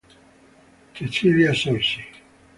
[0.95, 2.01] Cecilia Zorzi